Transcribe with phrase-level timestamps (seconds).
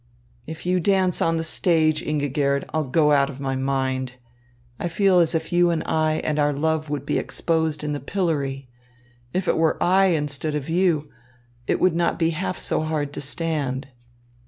[0.47, 4.15] "If you dance on the stage, Ingigerd, I'll go out of my mind.
[4.79, 7.99] I feel as if you and I and our love would be exposed in the
[7.99, 8.67] pillory.
[9.31, 11.11] If it were I instead of you,
[11.67, 13.89] it would not be half so hard to stand."